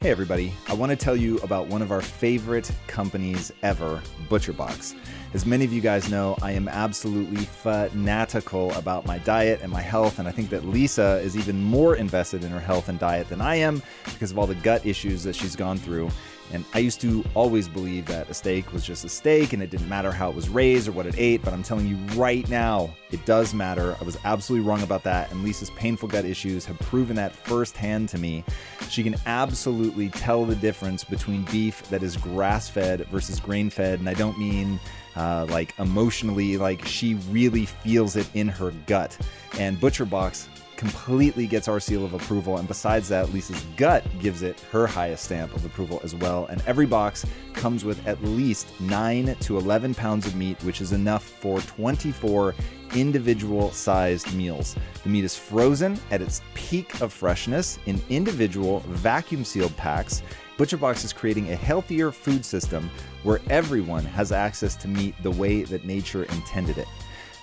[0.00, 0.52] Hey, everybody.
[0.68, 4.94] I want to tell you about one of our favorite companies ever, ButcherBox.
[5.32, 9.80] As many of you guys know, I am absolutely fanatical about my diet and my
[9.80, 13.28] health, and I think that Lisa is even more invested in her health and diet
[13.30, 16.10] than I am because of all the gut issues that she's gone through.
[16.52, 19.70] And I used to always believe that a steak was just a steak and it
[19.70, 22.48] didn't matter how it was raised or what it ate, but I'm telling you right
[22.48, 23.96] now, it does matter.
[24.00, 28.08] I was absolutely wrong about that, and Lisa's painful gut issues have proven that firsthand
[28.10, 28.44] to me.
[28.88, 33.98] She can absolutely tell the difference between beef that is grass fed versus grain fed,
[33.98, 34.80] and I don't mean
[35.16, 39.16] uh, like emotionally, like she really feels it in her gut.
[39.58, 42.58] And ButcherBox completely gets our seal of approval.
[42.58, 46.46] And besides that, Lisa's gut gives it her highest stamp of approval as well.
[46.46, 47.24] And every box
[47.54, 52.54] comes with at least 9 to 11 pounds of meat, which is enough for 24
[52.94, 54.76] individual sized meals.
[55.02, 60.22] The meat is frozen at its peak of freshness in individual vacuum sealed packs.
[60.58, 62.90] ButcherBox is creating a healthier food system
[63.22, 66.88] where everyone has access to meat the way that nature intended it.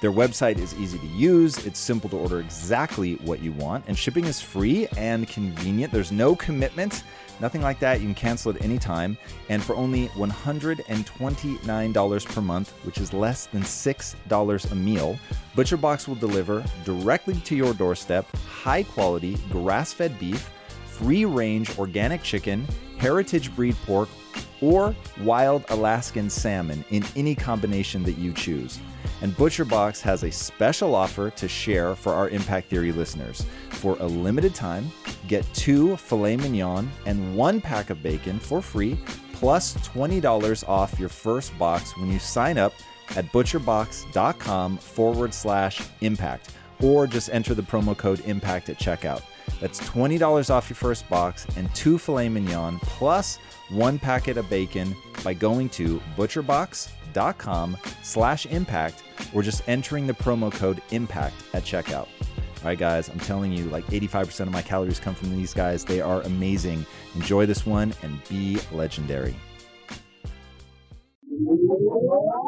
[0.03, 3.97] Their website is easy to use, it's simple to order exactly what you want, and
[3.97, 5.93] shipping is free and convenient.
[5.93, 7.03] There's no commitment,
[7.39, 7.99] nothing like that.
[7.99, 9.17] You can cancel at any time.
[9.49, 15.17] And for only $129 per month, which is less than $6 a meal,
[15.55, 20.49] ButcherBox will deliver directly to your doorstep high quality, grass fed beef,
[20.85, 22.65] free range organic chicken,
[22.97, 24.09] heritage breed pork,
[24.61, 28.79] or wild Alaskan salmon in any combination that you choose.
[29.21, 33.45] And ButcherBox has a special offer to share for our Impact Theory listeners.
[33.83, 34.89] For a limited time,
[35.27, 38.97] get two filet mignon and one pack of bacon for free,
[39.33, 42.71] plus $20 off your first box when you sign up
[43.17, 49.21] at butcherbox.com forward slash impact, or just enter the promo code impact at checkout.
[49.59, 53.35] That's $20 off your first box and two filet mignon plus
[53.67, 54.95] one packet of bacon
[55.25, 62.07] by going to butcherbox.com slash impact or just entering the promo code impact at checkout.
[62.63, 65.83] All right, guys, I'm telling you, like 85% of my calories come from these guys.
[65.83, 66.85] They are amazing.
[67.13, 69.35] Enjoy this one and be legendary.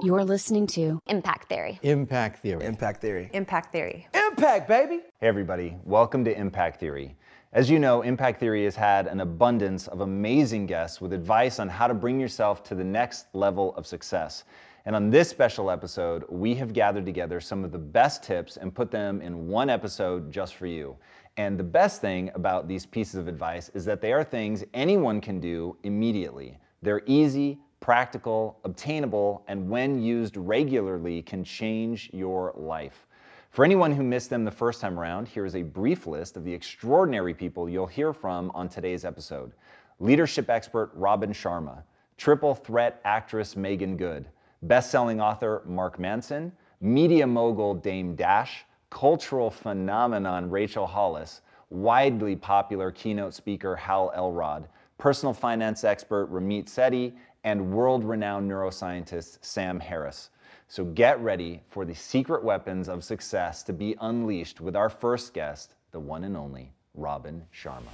[0.04, 1.80] You're listening to Impact Theory.
[1.82, 2.64] Impact Theory.
[2.64, 3.30] Impact Theory.
[3.34, 4.08] Impact Theory.
[4.14, 5.02] Impact, baby!
[5.20, 7.18] Hey, everybody, welcome to Impact Theory.
[7.52, 11.68] As you know, Impact Theory has had an abundance of amazing guests with advice on
[11.68, 14.46] how to bring yourself to the next level of success.
[14.86, 18.74] And on this special episode, we have gathered together some of the best tips and
[18.74, 20.96] put them in one episode just for you.
[21.38, 25.22] And the best thing about these pieces of advice is that they are things anyone
[25.22, 26.60] can do immediately.
[26.84, 33.08] They're easy, practical, obtainable, and when used regularly, can change your life.
[33.50, 36.44] For anyone who missed them the first time around, here is a brief list of
[36.44, 39.52] the extraordinary people you'll hear from on today's episode
[40.00, 41.82] leadership expert Robin Sharma,
[42.18, 44.28] triple threat actress Meagan Good,
[44.68, 52.92] best selling author Mark Manson, media mogul Dame Dash, cultural phenomenon Rachel Hollis, widely popular
[52.92, 54.68] keynote speaker Hal Elrod,
[54.98, 60.32] personal finance expert Ramit Sethi, and world renowned neuroscientist Sam Harris.
[60.68, 65.34] So get ready for the secret weapons of success to be unleashed with our first
[65.34, 67.92] guest, the one and only Robin Sharma.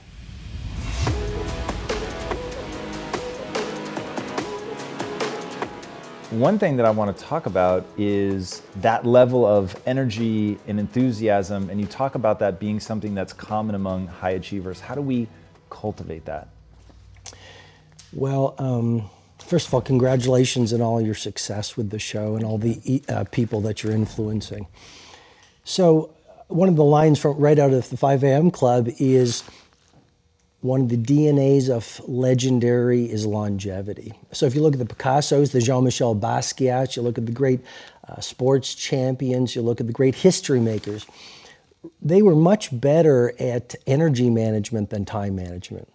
[6.31, 11.69] One thing that I want to talk about is that level of energy and enthusiasm,
[11.69, 14.79] and you talk about that being something that's common among high achievers.
[14.79, 15.27] How do we
[15.69, 16.47] cultivate that?
[18.13, 19.09] Well, um,
[19.39, 23.25] first of all, congratulations on all your success with the show and all the uh,
[23.25, 24.67] people that you're influencing.
[25.65, 26.13] So,
[26.47, 28.51] one of the lines from right out of the 5 a.m.
[28.51, 29.43] Club is
[30.61, 34.13] one of the DNAs of legendary is longevity.
[34.31, 37.61] So if you look at the Picassos, the Jean-Michel Basquiat, you look at the great
[38.07, 41.07] uh, sports champions, you look at the great history makers,
[41.99, 45.91] they were much better at energy management than time management.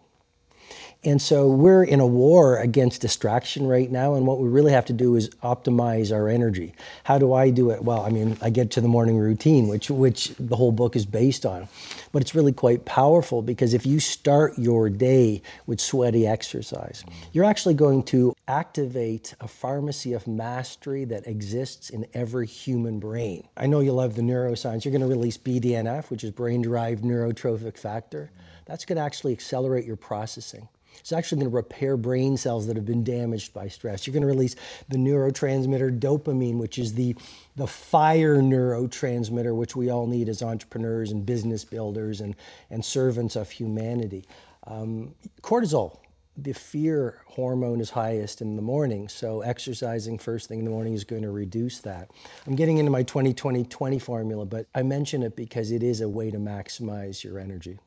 [1.07, 4.87] And so we're in a war against distraction right now, and what we really have
[4.87, 6.75] to do is optimize our energy.
[7.05, 7.85] How do I do it?
[7.85, 11.07] Well, I mean, I get to the morning routine, which which the whole book is
[11.07, 11.69] based on.
[12.11, 17.45] But it's really quite powerful because if you start your day with sweaty exercise, you're
[17.45, 23.47] actually going to activate a pharmacy of mastery that exists in every human brain.
[23.57, 24.85] I know you love the neuroscience.
[24.85, 28.33] You're going to release BDNF, which is brain-derived neurotrophic factor.
[28.65, 30.69] That's going to actually accelerate your processing.
[31.01, 34.07] It's actually going to repair brain cells that have been damaged by stress.
[34.07, 34.57] You're going to release
[34.89, 37.17] the neurotransmitter dopamine, which is the,
[37.57, 42.35] the fire neurotransmitter, which we all need as entrepreneurs and business builders and,
[42.71, 44.25] and servants of humanity.
[44.67, 45.99] Um, cortisol
[46.37, 49.09] the fear hormone is highest in the morning.
[49.09, 52.11] So exercising first thing in the morning is going to reduce that.
[52.47, 56.09] I'm getting into my 20 20 formula, but I mention it because it is a
[56.09, 57.79] way to maximize your energy.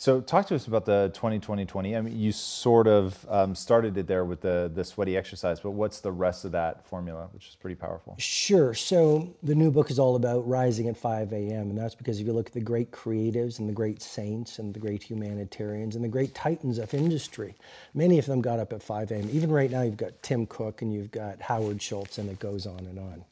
[0.00, 1.94] So talk to us about the 20-20-20.
[1.94, 5.72] I mean, you sort of um, started it there with the, the sweaty exercise, but
[5.72, 8.14] what's the rest of that formula, which is pretty powerful?
[8.16, 8.72] Sure.
[8.72, 11.68] So the new book is all about rising at 5 a.m.
[11.68, 14.72] And that's because if you look at the great creatives and the great saints and
[14.72, 17.54] the great humanitarians and the great titans of industry,
[17.92, 19.28] many of them got up at 5 a.m.
[19.30, 22.66] Even right now, you've got Tim Cook and you've got Howard Schultz, and it goes
[22.66, 23.26] on and on.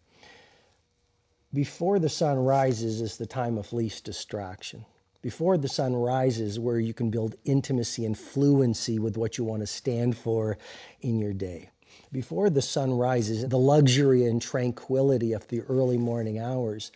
[1.55, 4.85] Before the sun rises is the time of least distraction
[5.23, 9.61] before the sun rises where you can build intimacy and fluency with what you want
[9.61, 10.59] to stand for
[11.01, 11.71] in your day.
[12.13, 16.93] Before the sun rises, the luxury and tranquility of the early morning hours,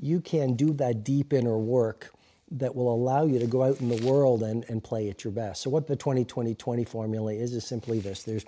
[0.00, 2.12] you can do that deep inner work
[2.50, 5.32] that will allow you to go out in the world and, and play at your
[5.32, 5.62] best.
[5.62, 8.46] So, what the 20 20 20 formula is, is simply this there's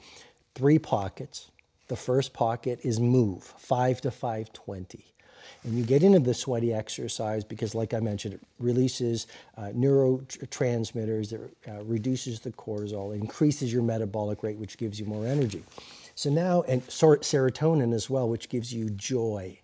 [0.55, 1.51] three pockets.
[1.89, 5.05] The first pocket is move, 5 to 520.
[5.65, 9.27] And you get into the sweaty exercise because, like I mentioned, it releases
[9.57, 15.27] uh, neurotransmitters, it uh, reduces the cortisol, increases your metabolic rate, which gives you more
[15.27, 15.63] energy.
[16.15, 19.59] So now, and serotonin as well, which gives you joy.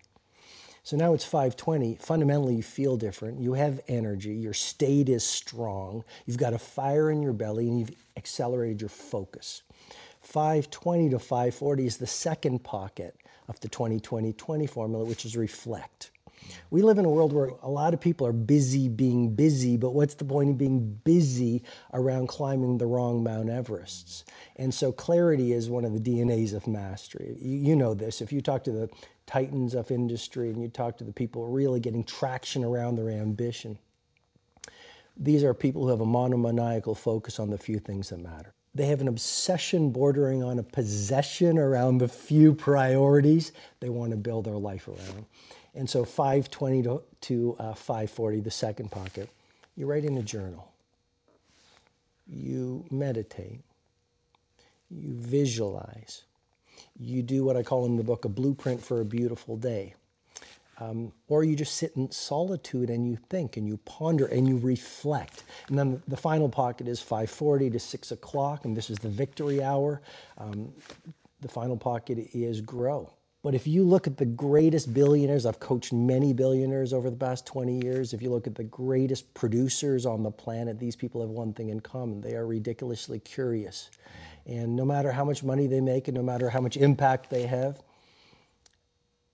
[0.87, 1.95] So now it's 520.
[1.95, 3.41] Fundamentally, you feel different.
[3.41, 4.33] You have energy.
[4.33, 6.05] Your state is strong.
[6.25, 9.63] You've got a fire in your belly and you've accelerated your focus.
[10.21, 13.15] 520 to 540 is the second pocket
[13.47, 16.11] of the 20-20-20 formula, which is reflect.
[16.69, 19.93] We live in a world where a lot of people are busy being busy, but
[19.93, 21.63] what's the point of being busy
[21.93, 24.23] around climbing the wrong Mount Everests?
[24.55, 27.37] And so clarity is one of the DNAs of mastery.
[27.39, 28.21] You, you know this.
[28.21, 28.89] If you talk to the
[29.25, 33.77] titans of industry and you talk to the people really getting traction around their ambition,
[35.15, 38.53] these are people who have a monomaniacal focus on the few things that matter.
[38.75, 44.17] They have an obsession bordering on a possession around the few priorities they want to
[44.17, 45.25] build their life around.
[45.73, 49.29] And so 520 to, to uh, 540, the second pocket,
[49.75, 50.71] you write in a journal.
[52.27, 53.61] You meditate.
[54.89, 56.23] You visualize.
[56.99, 59.95] You do what I call in the book a blueprint for a beautiful day.
[60.79, 64.57] Um, or you just sit in solitude and you think and you ponder and you
[64.57, 65.43] reflect.
[65.69, 69.63] And then the final pocket is 5:40 to 6 o'clock, and this is the victory
[69.63, 70.01] hour.
[70.37, 70.73] Um,
[71.41, 73.11] the final pocket is grow.
[73.43, 77.45] But if you look at the greatest billionaires, I've coached many billionaires over the past
[77.45, 78.13] 20 years.
[78.13, 81.69] If you look at the greatest producers on the planet, these people have one thing
[81.69, 83.89] in common they are ridiculously curious.
[84.45, 87.43] And no matter how much money they make and no matter how much impact they
[87.43, 87.83] have,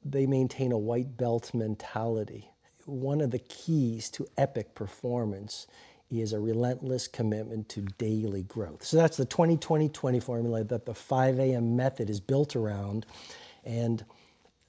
[0.06, 2.50] they maintain a white belt mentality.
[2.86, 5.68] One of the keys to epic performance
[6.12, 8.84] is a relentless commitment to daily growth.
[8.84, 11.76] So that's the 20 20 20 formula that the 5 a.m.
[11.76, 13.06] method is built around.
[13.64, 14.06] And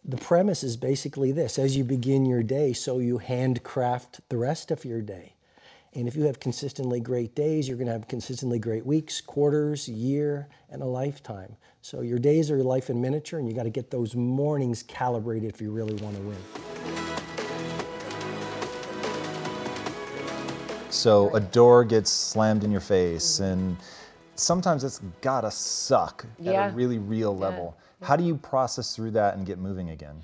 [0.05, 4.71] the premise is basically this as you begin your day, so you handcraft the rest
[4.71, 5.34] of your day.
[5.97, 9.89] And if you have consistently great days, you're going to have consistently great weeks, quarters,
[9.89, 11.55] year, and a lifetime.
[11.83, 14.83] So your days are your life in miniature, and you got to get those mornings
[14.83, 16.37] calibrated if you really want to win.
[20.91, 23.45] So a door gets slammed in your face, mm-hmm.
[23.45, 23.77] and
[24.35, 26.53] sometimes it's gotta suck yeah.
[26.53, 27.77] at a really real level.
[28.01, 28.09] Yeah.
[28.09, 30.23] How do you process through that and get moving again?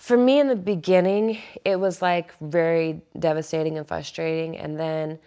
[0.00, 4.56] For me in the beginning, it was like very devastating and frustrating.
[4.56, 5.18] And then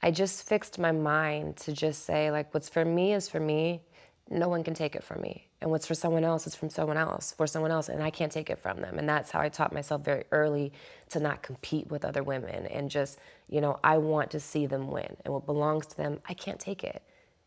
[0.00, 3.82] I just fixed my mind to just say, like, what's for me is for me.
[4.30, 5.48] No one can take it from me.
[5.60, 8.30] And what's for someone else is from someone else, for someone else, and I can't
[8.30, 8.96] take it from them.
[8.96, 10.72] And that's how I taught myself very early
[11.10, 14.88] to not compete with other women and just, you know, I want to see them
[14.88, 15.16] win.
[15.24, 17.02] And what belongs to them, I can't take it,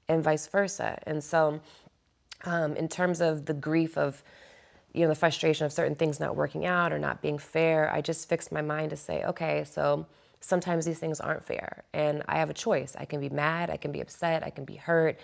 [0.10, 1.00] and vice versa.
[1.04, 1.62] And so,
[2.44, 4.22] um, in terms of the grief of,
[4.96, 8.02] you know, the frustration of certain things not working out or not being fair, I
[8.02, 10.06] just fixed my mind to say, okay, so
[10.40, 11.84] sometimes these things aren't fair.
[11.94, 12.96] And I have a choice.
[12.98, 15.20] I can be mad, I can be upset, I can be hurt,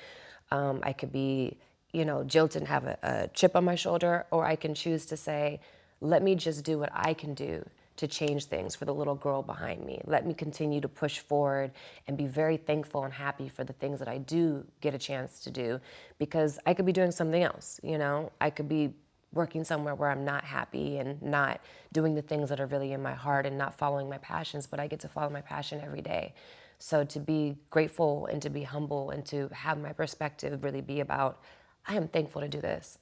[0.52, 1.58] um, I could be,
[1.94, 5.06] you know, jilted and have a, a chip on my shoulder, or I can choose
[5.08, 5.62] to say,
[6.02, 7.64] let me just do what I can do
[7.98, 10.02] to change things for the little girl behind me.
[10.06, 11.72] Let me continue to push forward
[12.08, 15.40] and be very thankful and happy for the things that I do get a chance
[15.42, 15.80] to do
[16.18, 18.32] because I could be doing something else, you know?
[18.42, 18.94] I could be
[19.34, 21.62] working somewhere where I'm not happy and not
[21.94, 24.80] doing the things that are really in my heart and not following my passions, but
[24.80, 26.34] I get to follow my passion every day.
[26.80, 31.02] So to be grateful and to be humble and to have my perspective really be
[31.02, 31.42] about,
[31.88, 32.98] I am thankful to do this.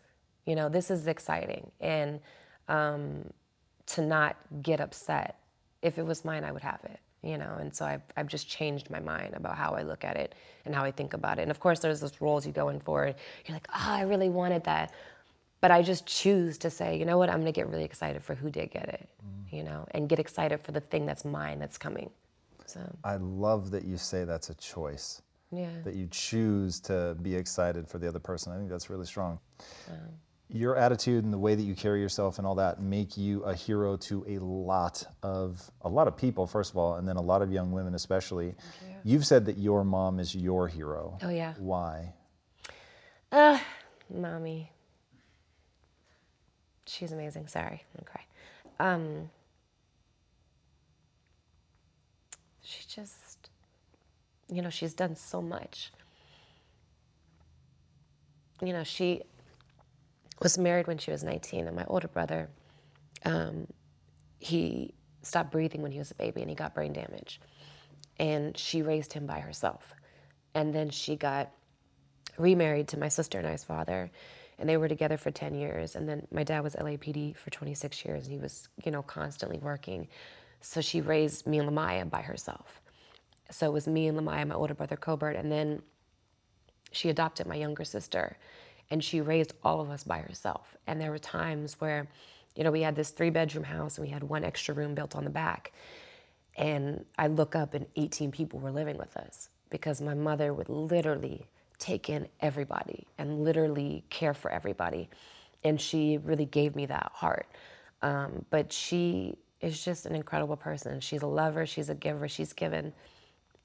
[0.45, 1.71] You know, this is exciting.
[1.81, 2.19] And
[2.69, 3.25] um,
[3.87, 5.39] to not get upset.
[5.81, 6.99] If it was mine, I would have it.
[7.23, 10.17] you know and so I've, I've just changed my mind about how i look at
[10.17, 12.69] it and how i think about it and of course there's those roles you go
[12.69, 14.93] in for and you're like oh i really wanted that
[15.61, 18.23] but i just choose to say you know what i'm going to get really excited
[18.23, 19.09] for who did get it
[19.51, 22.09] you know and get excited for the thing that's mine that's coming
[22.69, 25.23] so I love that you say that's a choice.
[25.51, 28.53] yeah that you choose to be excited for the other person.
[28.53, 29.39] I think that's really strong.
[30.51, 33.55] Your attitude and the way that you carry yourself and all that make you a
[33.55, 37.21] hero to a lot of a lot of people first of all and then a
[37.21, 38.53] lot of young women especially.
[39.03, 41.17] You've said that your mom is your hero.
[41.23, 41.55] Oh, yeah.
[41.57, 42.13] Why?
[43.31, 43.59] uh
[44.11, 44.71] mommy
[46.89, 47.47] she's amazing.
[47.47, 48.93] Sorry i'm gonna cry.
[48.93, 49.29] Um
[52.61, 53.49] she just
[54.51, 55.91] you know she's done so much.
[58.61, 59.23] You know she
[60.41, 62.49] was married when she was 19 and my older brother
[63.25, 63.67] um,
[64.39, 67.39] he stopped breathing when he was a baby and he got brain damage.
[68.17, 69.93] And she raised him by herself.
[70.53, 71.51] And then she got
[72.37, 74.11] remarried to my sister and I's father,
[74.59, 75.95] and they were together for 10 years.
[75.95, 79.57] And then my dad was LAPD for 26 years, and he was, you know, constantly
[79.57, 80.07] working.
[80.61, 82.81] So she raised me and La'Myia by herself.
[83.49, 85.81] So it was me and La'Myia, my older brother Cobert, and then
[86.91, 88.37] she adopted my younger sister,
[88.91, 90.75] and she raised all of us by herself.
[90.87, 92.07] And there were times where,
[92.55, 95.15] you know, we had this three bedroom house, and we had one extra room built
[95.15, 95.71] on the back.
[96.57, 100.67] And I look up and 18 people were living with us because my mother would
[100.67, 101.47] literally
[101.79, 105.09] take in everybody and literally care for everybody.
[105.63, 107.47] And she really gave me that heart.
[108.01, 110.99] Um, but she is just an incredible person.
[110.99, 112.93] She's a lover, she's a giver, she's given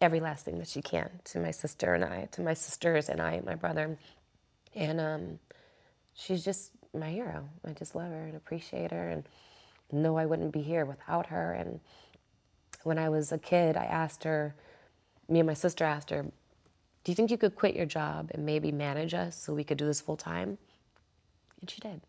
[0.01, 3.21] every last thing that she can to my sister and I, to my sisters and
[3.21, 3.97] I, my brother.
[4.75, 5.39] And um,
[6.15, 7.49] she's just my hero.
[7.67, 9.25] I just love her and appreciate her and
[9.93, 11.53] know I wouldn't be here without her.
[11.53, 11.81] And
[12.83, 14.55] when I was a kid, I asked her,
[15.29, 16.27] me and my sister asked her,
[17.05, 19.77] Do you think you could quit your job and maybe manage us so we could
[19.77, 20.57] do this full time?
[21.61, 22.01] And she did.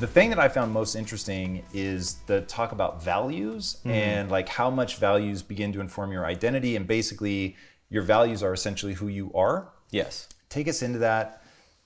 [0.00, 3.90] The thing that I found most interesting is the talk about values mm-hmm.
[3.90, 7.56] and like how much values begin to inform your identity and basically
[7.88, 9.70] your values are essentially who you are.
[9.92, 10.28] Yes.
[10.50, 11.42] Take us into that.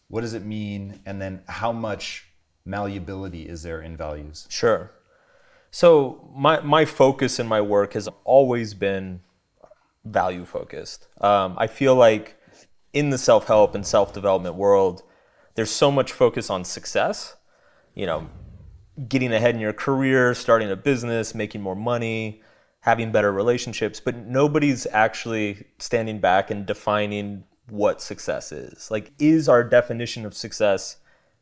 [0.09, 0.99] What does it mean?
[1.07, 2.27] And then how much
[2.65, 4.49] malleability is there in values?
[4.51, 4.91] Sure.
[5.75, 9.23] So my my focus in my work has always been
[10.05, 11.09] value focused.
[11.21, 12.37] Um, I feel like
[12.93, 15.03] in the self help and self development world,
[15.57, 17.35] there's so much focus on success.
[17.93, 18.31] You know,
[19.09, 22.41] getting ahead in your career, starting a business, making more money,
[22.79, 28.93] having better relationships, but nobody's actually standing back and defining what success is.
[28.93, 30.99] Like, is our definition of success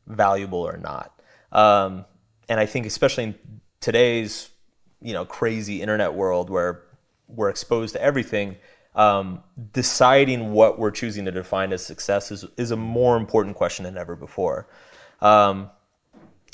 [0.06, 1.20] valuable or not?
[1.52, 2.06] Um,
[2.48, 3.34] and I think, especially in
[3.82, 4.48] today's
[5.02, 6.84] you know crazy internet world where
[7.28, 8.56] we're exposed to everything,
[8.94, 13.84] um, deciding what we're choosing to define as success is, is a more important question
[13.84, 14.68] than ever before.
[15.20, 15.70] Um,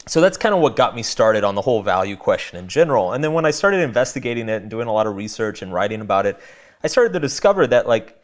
[0.06, 3.12] so that's kind of what got me started on the whole value question in general.
[3.12, 6.00] And then when I started investigating it and doing a lot of research and writing
[6.00, 6.38] about it,
[6.82, 8.16] I started to discover that like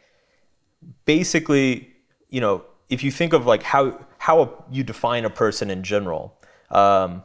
[1.03, 1.93] basically,
[2.29, 6.39] you know, if you think of like how how you define a person in general,
[6.71, 7.23] um,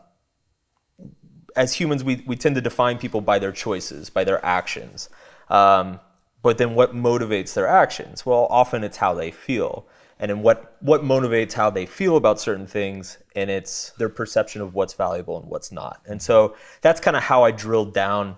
[1.60, 5.10] as humans, we, we tend to define people by their choices, by their actions.
[5.50, 6.00] Um,
[6.40, 8.24] but then what motivates their actions?
[8.24, 9.86] Well, often it's how they feel.
[10.18, 14.62] And then what, what motivates how they feel about certain things, and it's their perception
[14.62, 16.00] of what's valuable and what's not.
[16.06, 18.36] And so that's kind of how I drilled down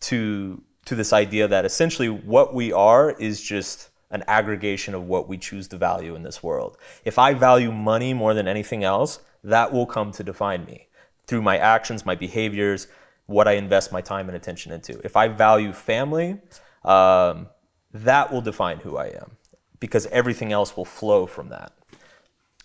[0.00, 5.28] to, to this idea that essentially what we are is just an aggregation of what
[5.28, 6.76] we choose to value in this world.
[7.04, 10.88] If I value money more than anything else, that will come to define me
[11.26, 12.86] through my actions, my behaviors,
[13.26, 15.00] what I invest my time and attention into.
[15.04, 16.38] If I value family,
[16.84, 17.48] um,
[17.92, 19.36] that will define who I am
[19.80, 21.72] because everything else will flow from that.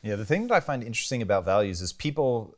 [0.02, 2.56] Yeah, the thing that I find interesting about values is people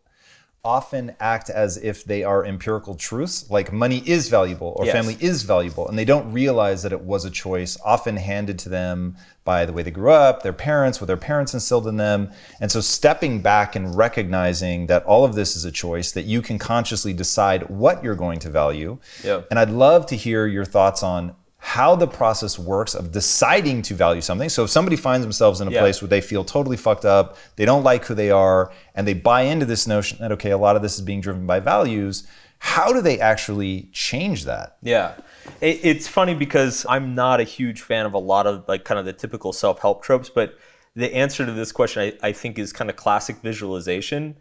[0.64, 4.94] often act as if they are empirical truths, like money is valuable or Yes.
[4.94, 8.70] family is valuable, and they don't realize that it was a choice often handed to
[8.70, 12.30] them by the way they grew up, their parents, what their parents instilled in them.
[12.60, 16.44] And so stepping back and recognizing that all of this is a choice, that you
[16.44, 19.00] can consciously decide what you're going to value.
[19.24, 19.42] Yeah.
[19.50, 23.94] And I'd love to hear your thoughts on how the process works of deciding to
[23.94, 24.50] value something.
[24.50, 25.82] So if somebody finds themselves in a Yeah.
[25.82, 29.14] place where they feel totally fucked up, they don't like who they are, and they
[29.14, 32.26] buy into this notion that okay, a lot of this is being driven by values,
[32.58, 34.78] how do they actually change that?
[34.82, 35.14] Yeah.
[35.62, 39.00] It, it's funny because I'm not a huge fan of a lot of like kind
[39.00, 40.56] of the typical self help tropes, but
[40.96, 44.36] the answer to this question I, I think is kind of classic visualization,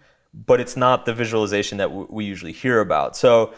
[0.46, 3.14] but it's not the visualization that w- we usually hear about.
[3.14, 3.52] So,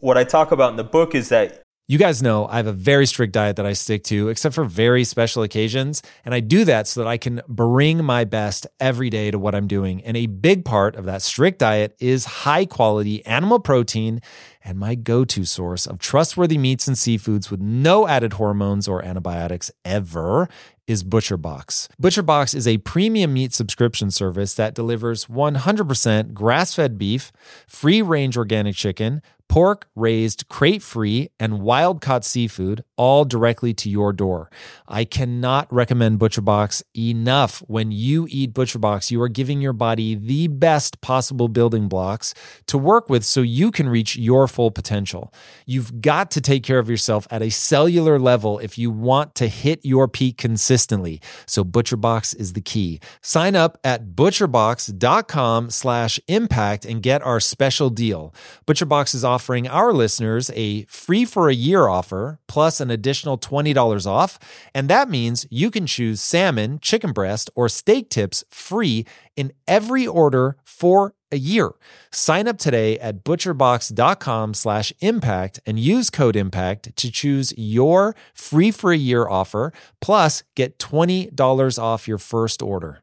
[0.00, 2.72] what I talk about in the book is that you guys know I have a
[2.72, 6.02] very strict diet that I stick to, except for very special occasions.
[6.22, 9.54] And I do that so that I can bring my best every day to what
[9.54, 10.04] I'm doing.
[10.04, 14.20] And a big part of that strict diet is high quality animal protein
[14.64, 19.04] and my go to source of trustworthy meats and seafoods with no added hormones or
[19.04, 20.48] antibiotics ever
[20.86, 21.88] is ButcherBox.
[22.02, 27.30] ButcherBox is a premium meat subscription service that delivers 100% grass fed beef,
[27.66, 33.88] free range organic chicken, pork raised crate free and wild caught seafood all directly to
[33.88, 34.50] your door.
[34.86, 37.62] I cannot recommend ButcherBox enough.
[37.66, 42.34] When you eat ButcherBox, you are giving your body the best possible building blocks
[42.66, 45.32] to work with so you can reach your full potential.
[45.66, 49.48] You've got to take care of yourself at a cellular level if you want to
[49.48, 51.20] hit your peak consistently.
[51.46, 53.00] So ButcherBox is the key.
[53.20, 58.34] Sign up at butcherbox.com slash impact and get our special deal.
[58.66, 64.06] ButcherBox is offering our listeners a free for a year offer plus an additional $20
[64.06, 64.38] off.
[64.74, 70.06] And that means you can choose salmon, chicken breast, or steak tips free in every
[70.06, 71.70] order for a year.
[72.10, 78.70] Sign up today at butcherbox.com slash impact and use code impact to choose your free
[78.70, 79.72] for a year offer.
[80.00, 83.02] Plus, get $20 off your first order.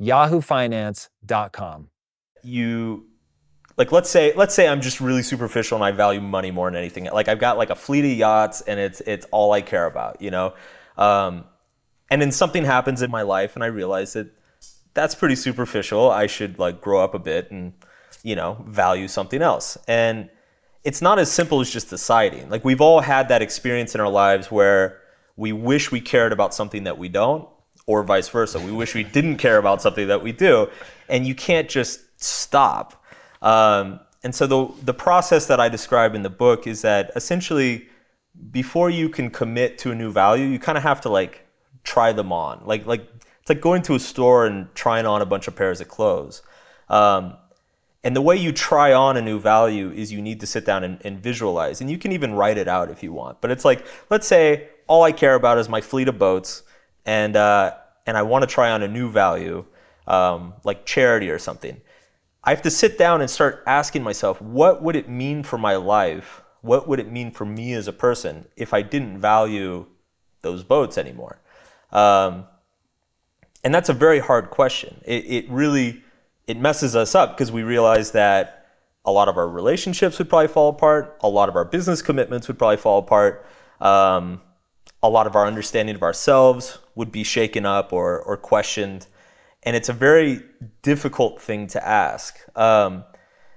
[0.00, 1.90] yahoofinance.com.
[2.42, 3.06] You
[3.76, 6.76] like let's say let's say I'm just really superficial and I value money more than
[6.76, 7.04] anything.
[7.04, 10.20] Like I've got like a fleet of yachts and it's it's all I care about,
[10.20, 10.54] you know.
[10.96, 11.44] Um,
[12.10, 14.28] and then something happens in my life and I realize that
[14.94, 16.10] that's pretty superficial.
[16.10, 17.72] I should like grow up a bit and
[18.22, 19.78] you know value something else.
[19.86, 20.28] And
[20.82, 22.48] it's not as simple as just deciding.
[22.48, 25.00] Like we've all had that experience in our lives where
[25.36, 27.48] we wish we cared about something that we don't,
[27.90, 28.60] or vice versa.
[28.60, 30.68] We wish we didn't care about something that we do,
[31.08, 33.04] and you can't just stop.
[33.42, 37.88] Um, and so the the process that I describe in the book is that essentially
[38.52, 41.46] before you can commit to a new value, you kind of have to like
[41.82, 42.62] try them on.
[42.64, 43.02] Like like
[43.40, 46.42] it's like going to a store and trying on a bunch of pairs of clothes.
[46.88, 47.36] Um,
[48.02, 50.84] and the way you try on a new value is you need to sit down
[50.84, 51.82] and, and, visualize.
[51.82, 53.42] And you can even write it out if you want.
[53.42, 56.62] But it's like, let's say all I care about is my fleet of boats,
[57.04, 57.74] and, uh,
[58.10, 59.64] and I want to try on a new value,
[60.08, 61.80] um, like charity or something.
[62.42, 65.76] I have to sit down and start asking myself, what would it mean for my
[65.76, 66.42] life?
[66.62, 69.86] What would it mean for me as a person if I didn't value
[70.42, 71.38] those boats anymore?
[71.92, 72.48] Um,
[73.62, 75.00] and that's a very hard question.
[75.04, 76.02] It, it really
[76.48, 78.66] it messes us up because we realize that
[79.04, 81.16] a lot of our relationships would probably fall apart.
[81.20, 83.46] A lot of our business commitments would probably fall apart.
[83.80, 84.40] Um,
[85.00, 89.06] a lot of our understanding of ourselves would be shaken up or, or questioned.
[89.62, 90.42] And it's a very
[90.82, 92.38] difficult thing to ask.
[92.56, 93.04] Um,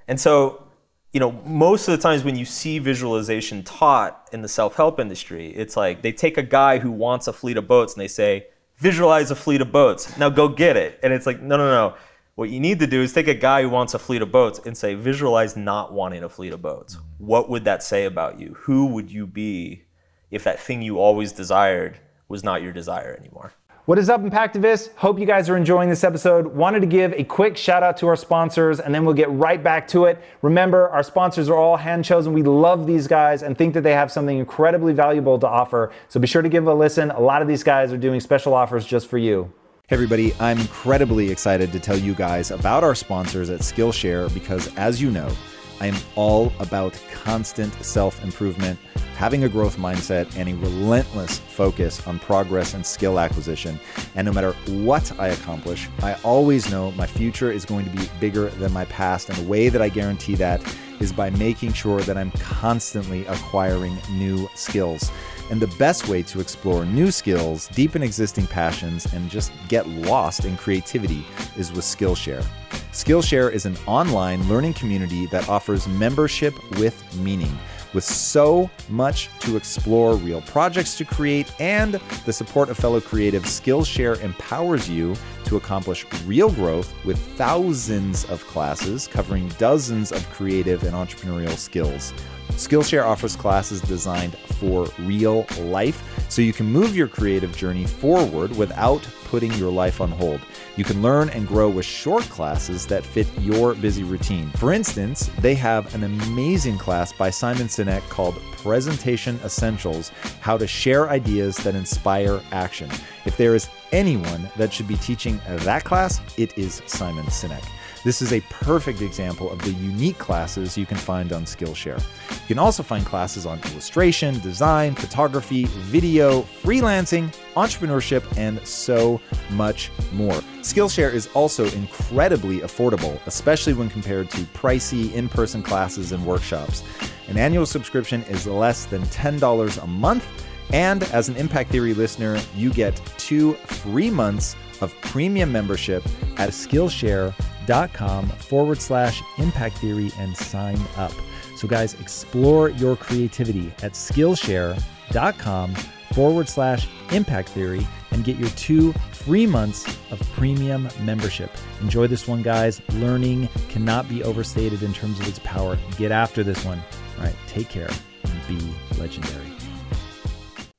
[0.07, 0.67] and so,
[1.11, 4.97] you know, most of the times when you see visualization taught in the self help
[4.97, 8.07] industry, it's like they take a guy who wants a fleet of boats and they
[8.07, 10.17] say, visualize a fleet of boats.
[10.17, 10.99] Now go get it.
[11.03, 11.95] And it's like, no, no, no.
[12.35, 14.59] What you need to do is take a guy who wants a fleet of boats
[14.65, 16.97] and say, visualize not wanting a fleet of boats.
[17.17, 18.55] What would that say about you?
[18.61, 19.83] Who would you be
[20.31, 21.99] if that thing you always desired
[22.33, 23.53] was not your desire anymore?
[23.85, 24.95] What is up, Impactivists?
[24.95, 26.47] Hope you guys are enjoying this episode.
[26.47, 29.61] Wanted to give a quick shout out to our sponsors and then we'll get right
[29.61, 30.19] back to it.
[30.41, 32.33] Remember, our sponsors are all hand chosen.
[32.33, 35.91] We love these guys and think that they have something incredibly valuable to offer.
[36.07, 37.11] So be sure to give a listen.
[37.11, 39.53] A lot of these guys are doing special offers just for you.
[39.87, 44.73] Hey, everybody, I'm incredibly excited to tell you guys about our sponsors at Skillshare because,
[44.75, 45.29] as you know,
[45.79, 48.79] I am all about constant self improvement,
[49.15, 53.79] having a growth mindset, and a relentless focus on progress and skill acquisition.
[54.15, 58.09] And no matter what I accomplish, I always know my future is going to be
[58.19, 59.29] bigger than my past.
[59.29, 60.61] And the way that I guarantee that
[60.99, 65.11] is by making sure that I'm constantly acquiring new skills.
[65.53, 70.45] And the best way to explore new skills, deepen existing passions, and just get lost
[70.45, 71.23] in creativity
[71.55, 72.43] is with Skillshare.
[72.91, 77.55] Skillshare is an online learning community that offers membership with meaning.
[77.93, 83.61] With so much to explore, real projects to create, and the support of fellow creatives,
[83.61, 90.81] Skillshare empowers you to accomplish real growth with thousands of classes covering dozens of creative
[90.81, 92.11] and entrepreneurial skills.
[92.55, 98.55] Skillshare offers classes designed for real life so you can move your creative journey forward
[98.55, 100.39] without putting your life on hold.
[100.75, 104.49] You can learn and grow with short classes that fit your busy routine.
[104.51, 110.67] For instance, they have an amazing class by Simon Sinek called Presentation Essentials How to
[110.67, 112.89] Share Ideas That Inspire Action.
[113.25, 117.63] If there is anyone that should be teaching that class, it is Simon Sinek.
[118.03, 121.97] This is a perfect example of the unique classes you can find on Skillshare.
[122.31, 129.89] You can also find classes on illustration, design, photography, video, freelancing, entrepreneurship, and so much
[130.11, 130.33] more.
[130.61, 136.83] Skillshare is also incredibly affordable, especially when compared to pricey in person classes and workshops.
[137.29, 140.25] An annual subscription is less than $10 a month.
[140.73, 146.03] And as an Impact Theory listener, you get two free months of premium membership
[146.37, 151.13] at Skillshare.com forward slash impact theory and sign up.
[151.55, 155.75] So, guys, explore your creativity at Skillshare.com
[156.13, 161.51] forward slash impact theory and get your two free months of premium membership.
[161.81, 162.81] Enjoy this one, guys.
[162.93, 165.77] Learning cannot be overstated in terms of its power.
[165.97, 166.81] Get after this one.
[167.17, 167.89] All right, take care
[168.23, 169.47] and be legendary.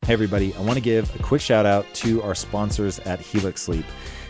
[0.07, 3.63] Hey, everybody, I want to give a quick shout out to our sponsors at Helix
[3.63, 3.87] Sleep.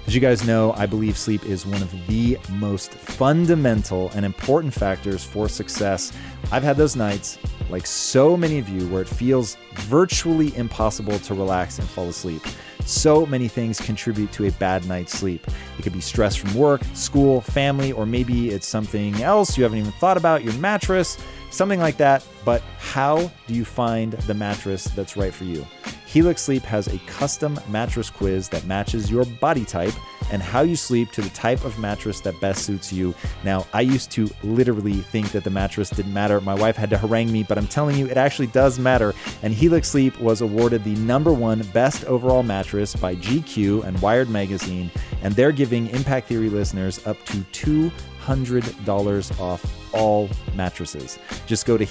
[0.07, 4.75] As you guys know, I believe sleep is one of the most fundamental and important
[4.75, 6.13] factors for success.
[6.53, 7.39] I've had those nights,
[7.71, 12.43] like so many of you, where it feels virtually impossible to relax and fall asleep.
[12.85, 15.47] So many things contribute to a bad night's sleep.
[15.79, 19.79] It could be stress from work, school, family, or maybe it's something else you haven't
[19.79, 21.17] even thought about, your mattress,
[21.51, 22.23] something like that.
[22.45, 25.67] But how do you find the mattress that's right for you?
[26.15, 29.93] Helix Sleep has a custom mattress quiz that matches your body type
[30.31, 33.17] and how you sleep to the type of mattress that best suits you.
[33.43, 36.41] Now, I used to literally think that the mattress didn't matter.
[36.41, 39.13] My wife had to harangue me, but I'm telling you, it actually does matter.
[39.43, 44.31] And Helix Sleep was awarded the number one best overall mattress by GQ and Wired
[44.31, 44.93] Magazine,
[45.25, 51.19] and they're giving Impact Theory listeners up to $200 off all mattresses.
[51.47, 51.85] Just go to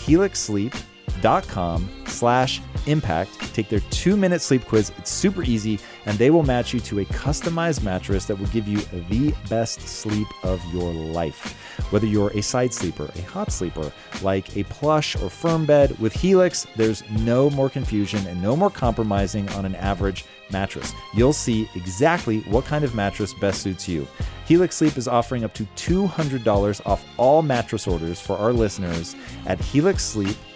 [1.21, 3.39] helixsleep.com slash impact.
[3.53, 4.91] Take their two minute sleep quiz.
[4.97, 8.67] It's super easy and they will match you to a customized mattress that will give
[8.67, 11.57] you the best sleep of your life.
[11.91, 16.13] Whether you're a side sleeper a hot sleeper like a plush or firm bed with
[16.13, 20.93] helix there's no more confusion and no more compromising on an average mattress.
[21.15, 24.05] You'll see exactly what kind of mattress best suits you.
[24.45, 29.57] Helix sleep is offering up to $200 off all mattress orders for our listeners at
[29.59, 30.52] helixsleep.com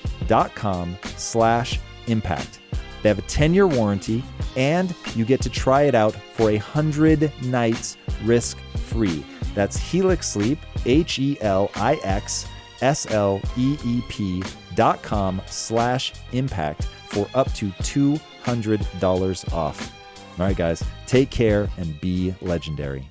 [1.15, 2.60] slash impact.
[3.01, 4.23] They have a 10 year warranty,
[4.56, 9.23] and you get to try it out for a 100 nights risk free.
[9.53, 12.47] That's Helix Sleep, H E L I X
[12.82, 14.43] S L E E P
[14.75, 19.93] dot com slash impact for up to $200 off.
[20.39, 23.08] All right, guys, take care and be legendary.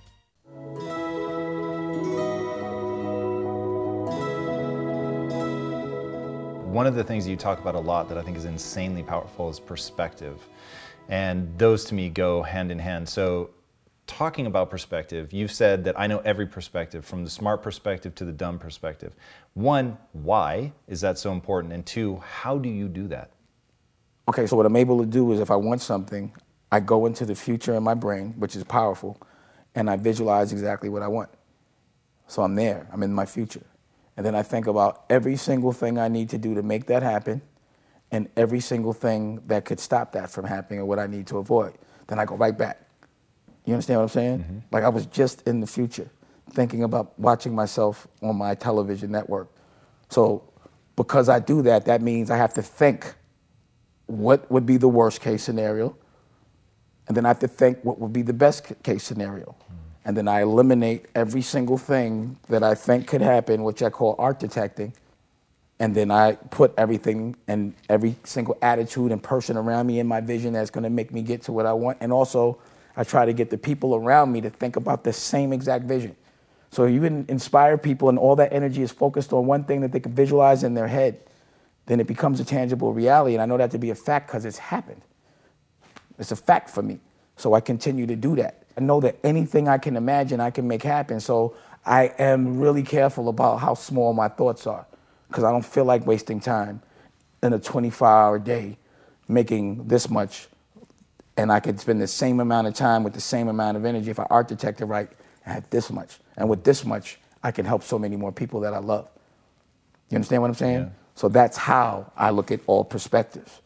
[6.76, 9.48] One of the things you talk about a lot that I think is insanely powerful
[9.48, 10.46] is perspective.
[11.08, 13.08] And those to me go hand in hand.
[13.08, 13.48] So,
[14.06, 18.26] talking about perspective, you've said that I know every perspective, from the smart perspective to
[18.26, 19.14] the dumb perspective.
[19.54, 21.72] One, why is that so important?
[21.72, 23.30] And two, how do you do that?
[24.28, 26.34] Okay, so what I'm able to do is if I want something,
[26.70, 29.18] I go into the future in my brain, which is powerful,
[29.74, 31.30] and I visualize exactly what I want.
[32.26, 33.64] So I'm there, I'm in my future.
[34.16, 37.02] And then I think about every single thing I need to do to make that
[37.02, 37.42] happen
[38.10, 41.38] and every single thing that could stop that from happening or what I need to
[41.38, 41.74] avoid.
[42.06, 42.80] Then I go right back.
[43.64, 44.38] You understand what I'm saying?
[44.38, 44.58] Mm-hmm.
[44.70, 46.08] Like I was just in the future
[46.50, 49.50] thinking about watching myself on my television network.
[50.08, 50.44] So
[50.94, 53.14] because I do that, that means I have to think
[54.06, 55.96] what would be the worst case scenario,
[57.08, 59.56] and then I have to think what would be the best case scenario.
[59.64, 59.85] Mm-hmm.
[60.06, 64.14] And then I eliminate every single thing that I think could happen, which I call
[64.20, 64.92] art detecting.
[65.80, 70.20] And then I put everything and every single attitude and person around me in my
[70.20, 71.98] vision that's gonna make me get to what I want.
[72.00, 72.58] And also,
[72.96, 76.14] I try to get the people around me to think about the same exact vision.
[76.70, 79.90] So you can inspire people and all that energy is focused on one thing that
[79.90, 81.18] they can visualize in their head,
[81.86, 83.34] then it becomes a tangible reality.
[83.34, 85.02] And I know that to be a fact because it's happened.
[86.16, 87.00] It's a fact for me.
[87.36, 88.65] So I continue to do that.
[88.76, 91.20] I know that anything I can imagine, I can make happen.
[91.20, 94.86] So I am really careful about how small my thoughts are
[95.28, 96.82] because I don't feel like wasting time
[97.42, 98.78] in a 24 hour day
[99.28, 100.48] making this much.
[101.36, 104.10] And I could spend the same amount of time with the same amount of energy
[104.10, 105.08] if I architect it right
[105.44, 106.18] and had this much.
[106.36, 109.08] And with this much, I can help so many more people that I love.
[110.10, 110.80] You understand what I'm saying?
[110.80, 110.88] Yeah.
[111.14, 113.60] So that's how I look at all perspectives.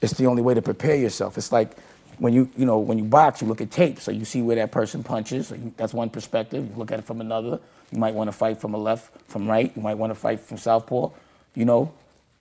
[0.00, 1.38] It's the only way to prepare yourself.
[1.38, 1.76] It's like
[2.18, 4.56] when you you know when you box, you look at tape, so you see where
[4.56, 5.52] that person punches.
[5.76, 6.68] That's one perspective.
[6.68, 7.60] You look at it from another.
[7.90, 9.72] You might want to fight from a left, from right.
[9.74, 11.10] You might want to fight from southpaw.
[11.54, 11.92] You know,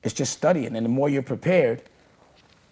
[0.03, 1.83] it's just studying, and the more you're prepared,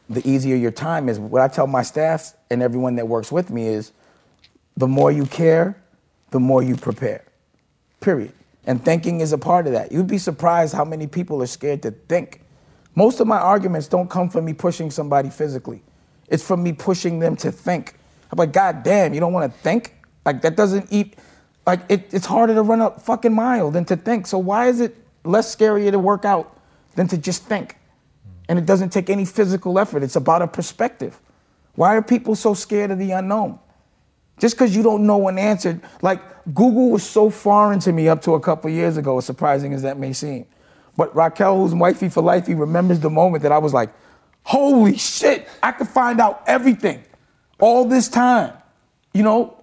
[0.10, 1.20] the easier your time is.
[1.20, 3.92] What I tell my staff and everyone that works with me is,
[4.78, 5.82] the more you care,
[6.32, 7.24] the more you prepare.
[8.00, 8.34] Period.
[8.66, 9.92] And thinking is a part of that.
[9.92, 12.42] You'd be surprised how many people are scared to think.
[12.96, 15.82] Most of my arguments don't come from me pushing somebody physically.
[16.32, 17.94] It's from me pushing them to think.
[18.32, 19.94] I'm like, God damn, you don't want to think?
[20.26, 21.18] Like that doesn't eat.
[21.68, 24.26] Like it, it's harder to run a fucking mile than to think.
[24.26, 26.58] So why is it less scary to work out
[26.96, 27.76] than to just think?
[28.48, 30.04] And it doesn't take any physical effort.
[30.04, 31.20] It's about a perspective.
[31.76, 33.60] Why are people so scared of the unknown?
[34.40, 38.22] Just because you don't know an answer, like Google was so foreign to me up
[38.24, 40.46] to a couple years ago, as surprising as that may seem.
[40.98, 43.92] But Raquel, who's wifey for life, he remembers the moment that I was like,
[44.44, 47.04] Holy shit, I could find out everything
[47.60, 48.54] all this time.
[49.14, 49.58] You know,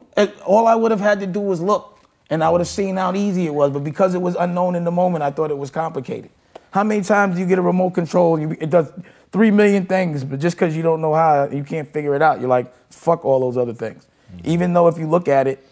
[0.45, 1.99] all I would have had to do was look,
[2.31, 3.71] and I would have seen how easy it was.
[3.71, 6.31] But because it was unknown in the moment, I thought it was complicated.
[6.71, 8.93] How many times do you get a remote control and you, it does
[9.33, 12.41] three million things, but just because you don't know how, you can't figure it out,
[12.41, 14.07] you're like, fuck all those other things.
[14.33, 14.51] Mm-hmm.
[14.51, 15.67] Even though if you look at it,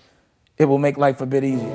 [0.56, 1.74] it will make life a bit easier.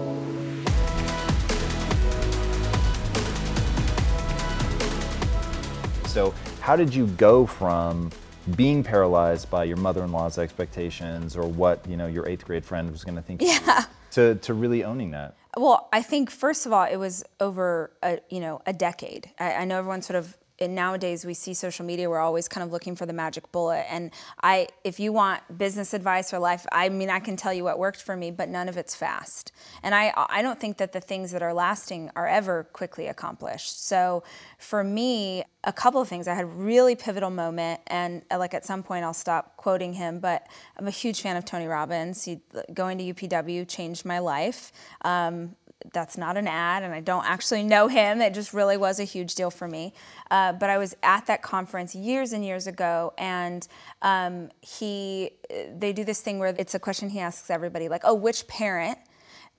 [6.08, 8.12] So how did you go from
[8.56, 13.04] being paralyzed by your mother-in-law's expectations or what you know your eighth grade friend was
[13.04, 13.86] going to think yeah.
[14.12, 18.20] to, to really owning that well i think first of all it was over a
[18.30, 21.86] you know a decade I, I know everyone sort of and nowadays we see social
[21.86, 23.86] media we're always kind of looking for the magic bullet.
[23.90, 24.12] And
[24.44, 27.80] i if you want business advice or life i mean i can tell you what
[27.80, 29.52] worked for me but none of it's fast.
[29.84, 33.86] And i i don't think that the things that are lasting are ever quickly accomplished.
[33.86, 34.24] So
[34.58, 36.28] for me a couple of things.
[36.28, 39.94] I had a really pivotal moment and uh, like at some point i'll stop quoting
[39.94, 40.48] him but
[40.78, 42.24] i'm a huge fan of tony robbins.
[42.24, 42.40] He
[42.74, 44.72] going to upw changed my life.
[45.04, 45.56] Um,
[45.94, 48.22] that's not an ad, and I don't actually know him.
[48.22, 49.94] It just really was a huge deal for me.
[50.30, 53.68] Uh, but I was at that conference years and years ago, and
[54.02, 55.32] um, he,
[55.78, 58.98] they do this thing where it's a question he asks everybody, like, "Oh, which parent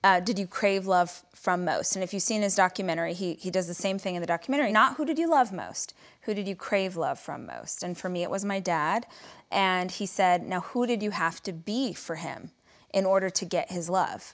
[0.03, 3.51] uh, did you crave love from most?" And if you've seen his documentary, he he
[3.51, 4.71] does the same thing in the documentary.
[4.71, 7.83] Not who did you love most, who did you crave love from most?
[7.83, 9.05] And for me, it was my dad.
[9.51, 12.51] And he said, "Now, who did you have to be for him
[12.93, 14.33] in order to get his love?"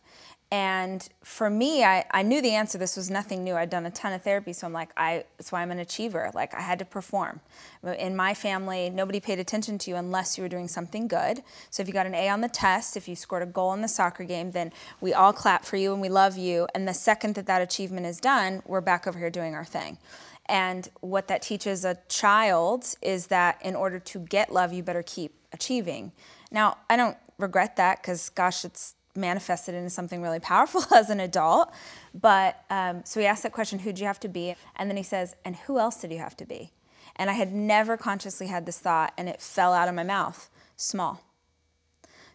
[0.52, 2.80] And for me, I, I knew the answer.
[2.80, 3.54] This was nothing new.
[3.54, 6.32] I'd done a ton of therapy, so I'm like, I that's why I'm an achiever.
[6.34, 7.40] Like I had to perform.
[7.84, 11.44] In my family, nobody paid attention to you unless you were doing something good.
[11.70, 13.82] So if you got an A on the test, if you scored a goal in
[13.82, 16.68] the soccer game, then we all clap for you and we love you.
[16.74, 20.00] And the second that that achievement is done, we're back over here doing our thing.
[20.48, 25.04] And what that teaches a child is that in order to get love, you better
[25.04, 26.12] keep achieving.
[26.52, 31.20] Now, I don't regret that because, gosh, it's manifested into something really powerful as an
[31.20, 31.72] adult.
[32.14, 34.56] But um, so he asked that question, who'd you have to be?
[34.76, 36.72] And then he says, and who else did you have to be?
[37.16, 40.50] And I had never consciously had this thought, and it fell out of my mouth
[40.78, 41.22] small.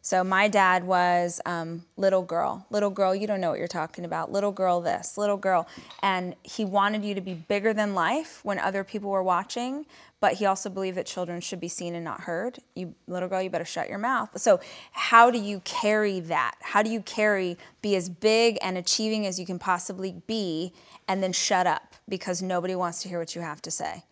[0.04, 4.04] So my dad was um, little girl, little girl, you don't know what you're talking
[4.04, 5.66] about, little girl this, little girl.
[6.02, 9.86] And he wanted you to be bigger than life when other people were watching,
[10.24, 12.58] but he also believed that children should be seen and not heard.
[12.74, 14.30] You little girl, you better shut your mouth.
[14.40, 14.58] So
[14.92, 16.54] how do you carry that?
[16.62, 20.72] How do you carry be as big and achieving as you can possibly be
[21.06, 24.04] and then shut up because nobody wants to hear what you have to say?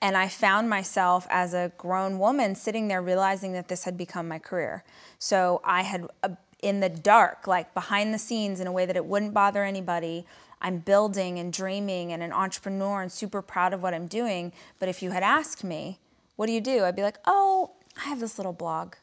[0.00, 4.26] And I found myself as a grown woman sitting there realizing that this had become
[4.26, 4.84] my career.
[5.18, 6.30] So I had, uh,
[6.62, 10.24] in the dark, like behind the scenes in a way that it wouldn't bother anybody,
[10.60, 14.52] I'm building and dreaming and an entrepreneur and super proud of what I'm doing.
[14.78, 15.98] But if you had asked me,
[16.36, 16.84] what do you do?
[16.84, 18.94] I'd be like, oh, I have this little blog.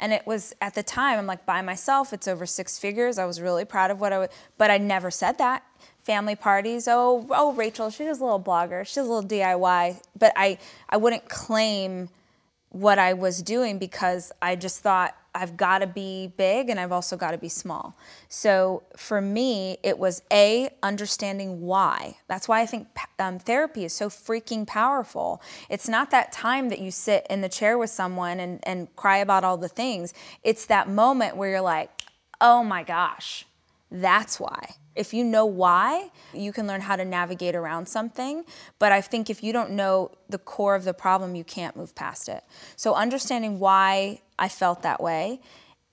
[0.00, 3.18] And it was at the time, I'm like by myself, it's over six figures.
[3.18, 5.64] I was really proud of what I would, but I never said that
[6.08, 6.88] family parties.
[6.88, 8.86] Oh, oh, Rachel, she's a little blogger.
[8.86, 10.00] She's a little DIY.
[10.18, 10.56] But I,
[10.88, 12.08] I wouldn't claim
[12.70, 16.92] what I was doing because I just thought I've got to be big and I've
[16.92, 17.96] also got to be small.
[18.28, 22.16] So for me, it was A, understanding why.
[22.28, 22.88] That's why I think
[23.18, 25.40] um, therapy is so freaking powerful.
[25.68, 29.18] It's not that time that you sit in the chair with someone and, and cry
[29.18, 31.90] about all the things, it's that moment where you're like,
[32.40, 33.46] oh my gosh,
[33.90, 34.74] that's why.
[34.94, 38.44] If you know why, you can learn how to navigate around something.
[38.80, 41.94] But I think if you don't know the core of the problem, you can't move
[41.94, 42.42] past it.
[42.74, 45.40] So, understanding why I felt that way,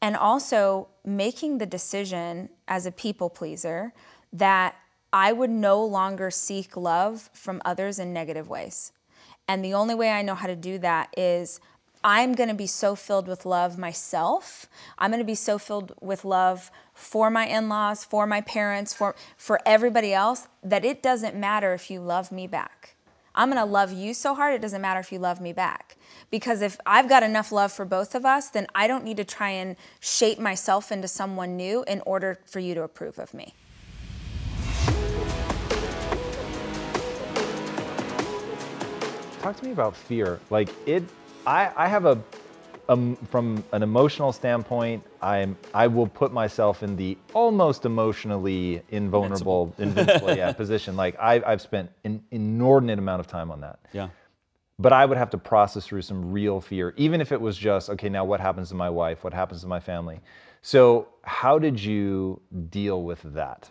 [0.01, 3.93] and also making the decision as a people pleaser
[4.33, 4.75] that
[5.11, 8.91] I would no longer seek love from others in negative ways.
[9.47, 11.59] And the only way I know how to do that is
[12.03, 14.67] I'm going to be so filled with love myself.
[14.99, 19.15] I'm going to be so filled with love for my in-laws, for my parents, for
[19.37, 22.95] for everybody else that it doesn't matter if you love me back.
[23.33, 25.94] I'm going to love you so hard it doesn't matter if you love me back.
[26.31, 29.23] Because if I've got enough love for both of us, then I don't need to
[29.23, 33.53] try and shape myself into someone new in order for you to approve of me.
[39.41, 40.39] Talk to me about fear.
[40.49, 41.03] Like it
[41.45, 42.19] I, I have a
[42.89, 49.73] um, from an emotional standpoint, I'm I will put myself in the almost emotionally invulnerable,
[49.77, 50.95] invincible yeah, position.
[50.95, 53.79] Like I, I've spent an inordinate amount of time on that.
[53.93, 54.09] Yeah.
[54.77, 57.89] But I would have to process through some real fear, even if it was just
[57.89, 58.09] okay.
[58.09, 59.23] Now, what happens to my wife?
[59.23, 60.19] What happens to my family?
[60.61, 63.69] So, how did you deal with that?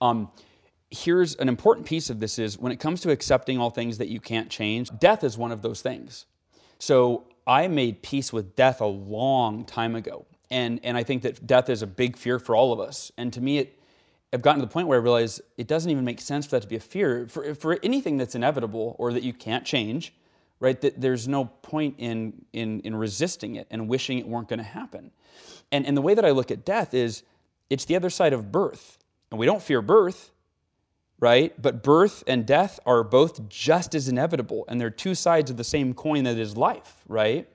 [0.00, 0.30] Um,
[0.90, 4.08] here's an important piece of this: is when it comes to accepting all things that
[4.08, 6.26] you can't change, death is one of those things.
[6.78, 10.26] So I made peace with death a long time ago.
[10.50, 13.10] And, and I think that death is a big fear for all of us.
[13.16, 13.80] And to me, it,
[14.32, 16.62] I've gotten to the point where I realize it doesn't even make sense for that
[16.62, 17.26] to be a fear.
[17.28, 20.14] For, for anything that's inevitable or that you can't change,
[20.60, 24.58] right, that there's no point in, in, in resisting it and wishing it weren't going
[24.58, 25.10] to happen.
[25.70, 27.22] And, and the way that I look at death is
[27.68, 28.98] it's the other side of birth.
[29.30, 30.30] And we don't fear birth,
[31.20, 31.60] right?
[31.60, 35.64] But birth and death are both just as inevitable, and they're two sides of the
[35.64, 37.48] same coin that is life, right?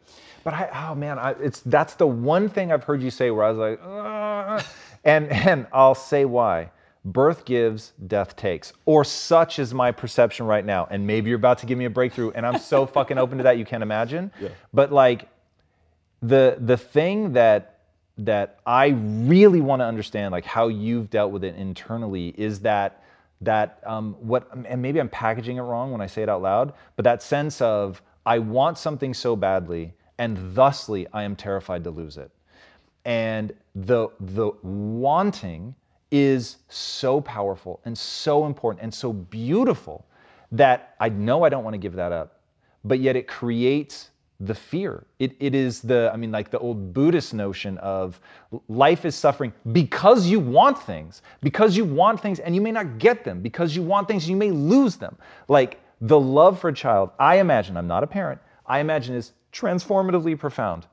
[0.44, 3.46] But I, oh man, I, it's that's the one thing I've heard you say where
[3.46, 4.62] I was like, uh,
[5.04, 6.72] and and I'll say why.
[7.04, 10.88] Birth gives, death takes, or such is my perception right now.
[10.92, 13.44] And maybe you're about to give me a breakthrough, and I'm so fucking open to
[13.44, 14.32] that you can't imagine.
[14.40, 14.50] Yeah.
[14.74, 15.28] But like,
[16.22, 17.80] the the thing that
[18.20, 23.04] that I really want to understand, like how you've dealt with it internally, is that
[23.42, 26.74] that um, what and maybe I'm packaging it wrong when I say it out loud,
[26.96, 31.90] but that sense of I want something so badly, and thusly I am terrified to
[31.90, 32.30] lose it.
[33.06, 35.74] And the the wanting
[36.12, 40.06] is so powerful and so important and so beautiful
[40.52, 42.42] that I know I don't want to give that up,
[42.84, 44.10] but yet it creates
[44.42, 45.06] the fear.
[45.20, 48.20] It, it is the, I mean, like the old Buddhist notion of
[48.70, 53.00] life is suffering because you want things, because you want things and you may not
[53.00, 55.18] get them, because you want things, you may lose them.
[55.48, 59.34] Like the love for a child, I imagine, I'm not a parent, I imagine is
[59.54, 60.88] transformatively profound.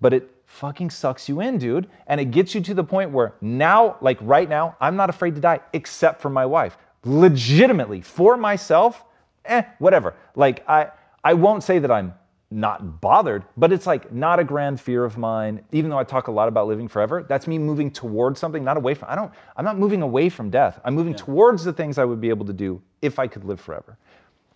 [0.00, 1.88] but it fucking sucks you in, dude.
[2.06, 5.34] And it gets you to the point where now, like right now, I'm not afraid
[5.34, 6.76] to die except for my wife.
[7.04, 9.04] Legitimately, for myself,
[9.46, 10.14] eh, whatever.
[10.36, 10.90] Like I
[11.24, 12.14] I won't say that I'm
[12.50, 15.64] not bothered, but it's like not a grand fear of mine.
[15.72, 18.76] Even though I talk a lot about living forever, that's me moving towards something, not
[18.76, 19.08] away from.
[19.10, 19.32] I don't.
[19.56, 20.78] I'm not moving away from death.
[20.84, 23.60] I'm moving towards the things I would be able to do if I could live
[23.60, 23.96] forever.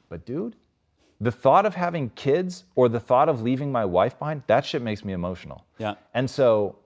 [0.09, 0.55] But dude,
[1.20, 4.82] the thought of having kids or the thought of leaving my wife behind, that shit
[4.82, 5.64] makes me emotional.
[5.78, 5.94] Yeah.
[6.14, 6.78] And so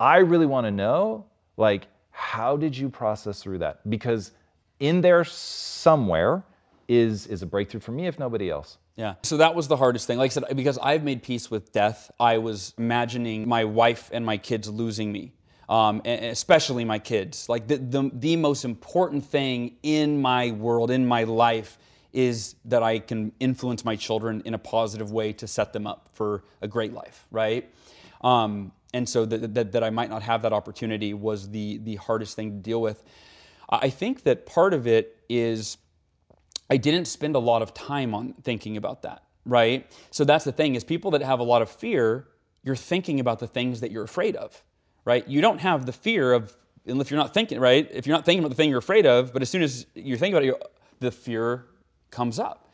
[0.00, 3.88] I really want to know, like, how did you process through that?
[3.88, 4.32] Because
[4.80, 6.44] in there somewhere
[6.88, 8.78] is is a breakthrough for me, if nobody else.
[8.96, 9.14] Yeah.
[9.22, 10.18] So that was the hardest thing.
[10.18, 14.24] Like I said, because I've made peace with death, I was imagining my wife and
[14.24, 15.34] my kids losing me.
[15.68, 17.46] Um, and especially my kids.
[17.48, 21.78] Like the, the, the most important thing in my world, in my life,
[22.12, 26.08] is that I can influence my children in a positive way to set them up
[26.12, 27.72] for a great life, right?
[28.22, 31.96] Um, and so that, that, that I might not have that opportunity was the, the
[31.96, 33.02] hardest thing to deal with.
[33.68, 35.76] I think that part of it is
[36.70, 39.90] I didn't spend a lot of time on thinking about that, right?
[40.10, 42.28] So that's the thing is people that have a lot of fear,
[42.62, 44.62] you're thinking about the things that you're afraid of,
[45.04, 45.26] right?
[45.28, 46.56] You don't have the fear of
[46.86, 47.86] and if you're not thinking, right?
[47.92, 50.16] If you're not thinking about the thing you're afraid of, but as soon as you're
[50.16, 51.66] thinking about it, the fear
[52.10, 52.72] comes up.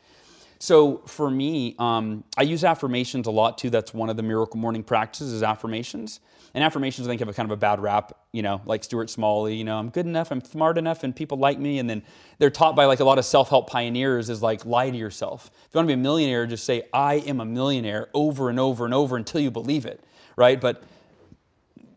[0.59, 3.69] So for me, um, I use affirmations a lot too.
[3.69, 6.19] That's one of the miracle morning practices is affirmations.
[6.53, 9.09] And affirmations, I think, have a kind of a bad rap, you know, like Stuart
[9.09, 11.79] Smalley, you know, I'm good enough, I'm smart enough, and people like me.
[11.79, 12.01] And then
[12.37, 15.51] they're taught by like a lot of self-help pioneers is like lie to yourself.
[15.53, 18.57] If you want to be a millionaire, just say, I am a millionaire over and
[18.57, 20.01] over and over until you believe it,
[20.37, 20.59] right?
[20.59, 20.81] But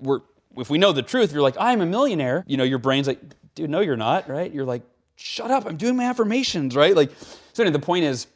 [0.01, 0.21] we're
[0.57, 3.21] if we know the truth, you're like, I'm a millionaire, you know, your brain's like,
[3.55, 4.53] dude, no, you're not, right?
[4.53, 4.83] You're like,
[5.19, 6.95] shut up, I'm doing my affirmations, right?
[6.95, 7.11] Like,
[7.53, 8.29] so anyway, the point is,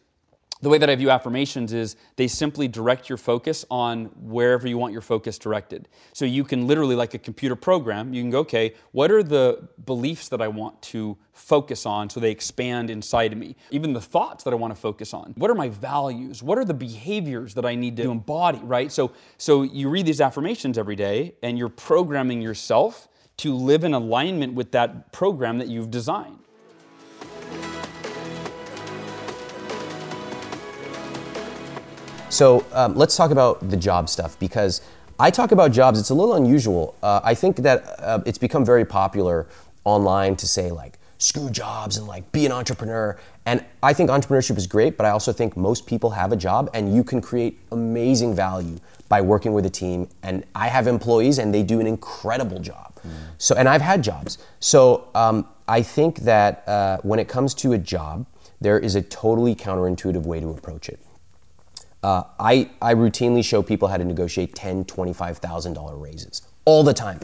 [0.62, 4.78] the way that I view affirmations is they simply direct your focus on wherever you
[4.78, 5.88] want your focus directed.
[6.12, 9.68] So you can literally, like a computer program, you can go, okay, what are the
[9.84, 13.56] beliefs that I want to focus on so they expand inside of me?
[13.72, 15.34] Even the thoughts that I want to focus on.
[15.36, 16.44] What are my values?
[16.44, 18.92] What are the behaviors that I need to embody, right?
[18.92, 23.08] So, so you read these affirmations every day and you're programming yourself
[23.38, 26.38] to live in alignment with that program that you've designed.
[32.32, 34.80] So um, let's talk about the job stuff because
[35.20, 36.00] I talk about jobs.
[36.00, 36.96] It's a little unusual.
[37.02, 39.46] Uh, I think that uh, it's become very popular
[39.84, 43.18] online to say like screw jobs and like be an entrepreneur.
[43.44, 46.70] And I think entrepreneurship is great, but I also think most people have a job
[46.72, 48.78] and you can create amazing value
[49.10, 50.08] by working with a team.
[50.22, 52.98] And I have employees and they do an incredible job.
[53.36, 54.38] So, and I've had jobs.
[54.58, 58.24] So um, I think that uh, when it comes to a job,
[58.58, 60.98] there is a totally counterintuitive way to approach it.
[62.02, 67.20] Uh, I, I routinely show people how to negotiate $10,000, $25,000 raises all the time.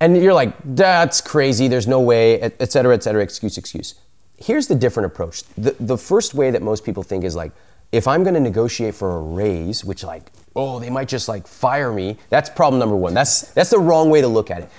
[0.00, 3.94] And you're like, that's crazy, there's no way, et, et cetera, et cetera, excuse, excuse.
[4.36, 5.44] Here's the different approach.
[5.56, 7.52] The, the first way that most people think is like,
[7.92, 11.92] if I'm gonna negotiate for a raise, which like, oh, they might just like fire
[11.92, 13.14] me, that's problem number one.
[13.14, 14.70] That's, that's the wrong way to look at it.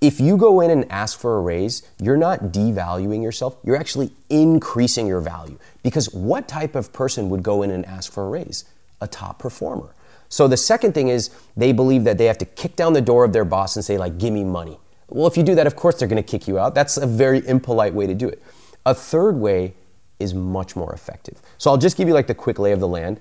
[0.00, 4.12] If you go in and ask for a raise, you're not devaluing yourself, you're actually
[4.30, 5.58] increasing your value.
[5.82, 8.64] Because what type of person would go in and ask for a raise?
[9.00, 9.94] A top performer.
[10.28, 13.24] So the second thing is they believe that they have to kick down the door
[13.24, 14.78] of their boss and say, like, give me money.
[15.08, 16.74] Well, if you do that, of course they're gonna kick you out.
[16.74, 18.42] That's a very impolite way to do it.
[18.84, 19.74] A third way
[20.18, 21.40] is much more effective.
[21.56, 23.20] So I'll just give you like the quick lay of the land.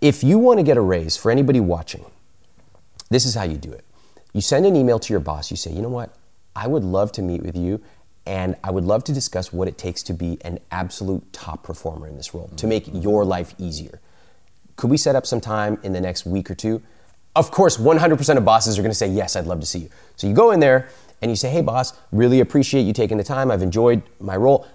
[0.00, 2.04] If you wanna get a raise for anybody watching,
[3.10, 3.85] this is how you do it.
[4.36, 6.14] You send an email to your boss, you say, you know what,
[6.54, 7.80] I would love to meet with you
[8.26, 12.06] and I would love to discuss what it takes to be an absolute top performer
[12.06, 13.00] in this role, to make mm-hmm.
[13.00, 13.98] your life easier.
[14.76, 16.82] Could we set up some time in the next week or two?
[17.34, 19.88] Of course, 100% of bosses are gonna say, yes, I'd love to see you.
[20.16, 20.90] So you go in there
[21.22, 23.50] and you say, hey, boss, really appreciate you taking the time.
[23.50, 24.66] I've enjoyed my role.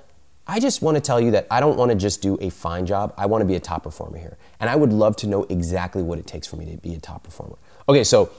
[0.47, 3.13] I just wanna tell you that I don't wanna just do a fine job.
[3.15, 4.39] I wanna be a top performer here.
[4.59, 6.99] And I would love to know exactly what it takes for me to be a
[6.99, 7.57] top performer.
[7.87, 8.31] Okay, so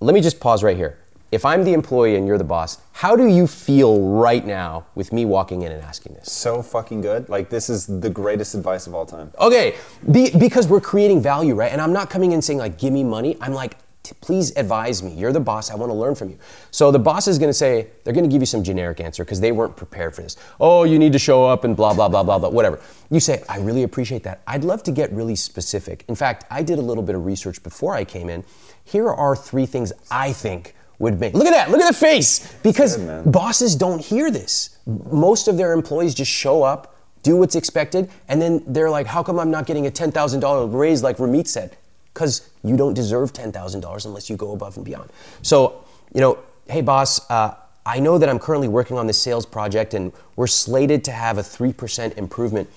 [0.00, 0.98] let me just pause right here.
[1.30, 5.12] If I'm the employee and you're the boss, how do you feel right now with
[5.12, 6.32] me walking in and asking this?
[6.32, 7.28] So fucking good.
[7.28, 9.30] Like this is the greatest advice of all time.
[9.38, 9.76] Okay,
[10.10, 11.70] be, because we're creating value, right?
[11.70, 13.36] And I'm not coming in saying like, give me money.
[13.40, 15.12] I'm like, "T- please advise me.
[15.12, 15.70] You're the boss.
[15.70, 16.38] I want to learn from you.
[16.72, 19.24] So the boss is going to say, they're going to give you some generic answer
[19.24, 20.36] because they weren't prepared for this.
[20.58, 22.80] Oh, you need to show up and blah, blah, blah, blah, blah, whatever.
[23.08, 24.40] You say, I really appreciate that.
[24.48, 26.04] I'd love to get really specific.
[26.08, 28.42] In fact, I did a little bit of research before I came in.
[28.90, 31.34] Here are three things I think would make.
[31.34, 31.70] Look at that.
[31.70, 32.52] Look at the face.
[32.62, 34.78] Because bosses don't hear this.
[34.86, 39.22] Most of their employees just show up, do what's expected, and then they're like, how
[39.22, 41.76] come I'm not getting a $10,000 raise like Ramit said?
[42.14, 45.10] because you don't deserve $10,000 unless you go above and beyond.
[45.42, 46.38] So, you know,
[46.68, 47.54] hey boss, uh,
[47.86, 51.38] I know that I'm currently working on this sales project and we're slated to have
[51.38, 52.68] a 3% improvement.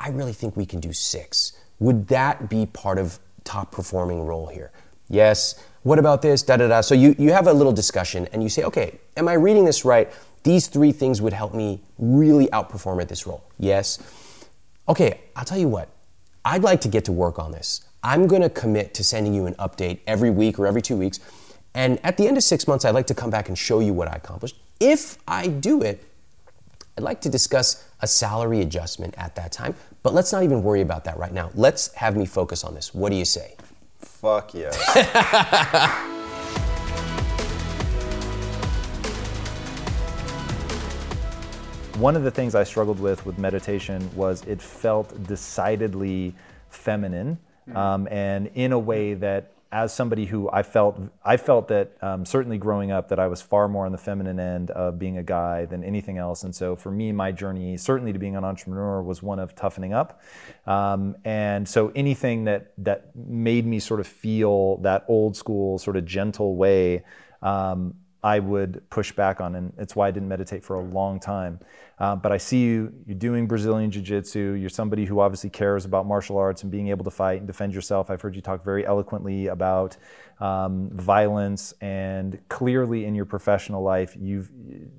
[0.00, 1.52] I really think we can do six.
[1.78, 4.72] Would that be part of top performing role here?
[5.10, 5.62] Yes.
[5.82, 6.42] What about this?
[6.42, 6.80] Da da da.
[6.80, 9.84] So you, you have a little discussion and you say, okay, am I reading this
[9.84, 10.10] right?
[10.42, 13.44] These three things would help me really outperform at this role.
[13.58, 13.98] Yes.
[14.88, 15.88] Okay, I'll tell you what.
[16.44, 17.84] I'd like to get to work on this.
[18.02, 21.20] I'm going to commit to sending you an update every week or every two weeks.
[21.74, 23.92] And at the end of six months, I'd like to come back and show you
[23.92, 24.56] what I accomplished.
[24.80, 26.02] If I do it,
[26.96, 30.80] I'd like to discuss a salary adjustment at that time, but let's not even worry
[30.80, 31.50] about that right now.
[31.54, 32.94] Let's have me focus on this.
[32.94, 33.56] What do you say?
[34.20, 34.76] Fuck yes.
[41.96, 46.34] One of the things I struggled with with meditation was it felt decidedly
[46.68, 47.38] feminine,
[47.74, 52.24] um, and in a way that, as somebody who I felt, I felt that um,
[52.24, 55.22] certainly growing up that I was far more on the feminine end of being a
[55.22, 56.42] guy than anything else.
[56.42, 59.92] And so for me, my journey certainly to being an entrepreneur was one of toughening
[59.92, 60.20] up.
[60.66, 65.96] Um, and so anything that that made me sort of feel that old school sort
[65.96, 67.04] of gentle way.
[67.40, 71.18] Um, I would push back on, and it's why I didn't meditate for a long
[71.18, 71.58] time.
[71.98, 74.52] Uh, but I see you, you're doing Brazilian Jiu Jitsu.
[74.52, 77.74] You're somebody who obviously cares about martial arts and being able to fight and defend
[77.74, 78.10] yourself.
[78.10, 79.96] I've heard you talk very eloquently about
[80.38, 84.50] um, violence, and clearly in your professional life, you've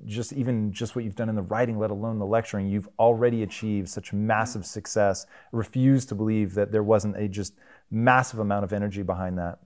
[0.06, 3.42] just even just what you've done in the writing, let alone the lecturing, you've already
[3.42, 5.26] achieved such massive success.
[5.52, 7.54] Refuse to believe that there wasn't a just
[7.90, 9.58] massive amount of energy behind that.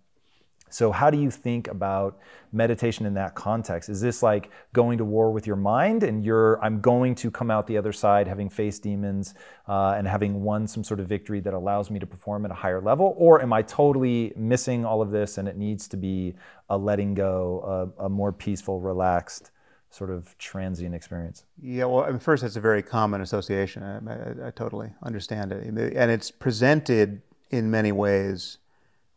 [0.69, 2.19] So, how do you think about
[2.53, 3.89] meditation in that context?
[3.89, 7.51] Is this like going to war with your mind and you're, I'm going to come
[7.51, 9.35] out the other side having faced demons
[9.69, 12.55] uh, and having won some sort of victory that allows me to perform at a
[12.55, 13.15] higher level?
[13.17, 16.35] Or am I totally missing all of this and it needs to be
[16.69, 19.53] a letting go, a, a more peaceful, relaxed,
[19.91, 21.45] sort of transient experience?
[21.63, 23.83] Yeah, well, I mean, first, it's a very common association.
[23.83, 25.65] I, I, I totally understand it.
[25.65, 28.59] And it's presented in many ways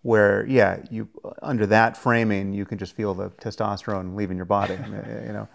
[0.02, 1.08] where yeah you
[1.42, 4.74] under that framing you can just feel the testosterone leaving your body
[5.26, 5.48] you know